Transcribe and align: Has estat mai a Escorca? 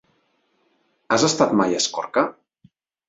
Has 1.17 1.27
estat 1.29 1.55
mai 1.61 1.77
a 1.77 1.83
Escorca? 1.85 2.25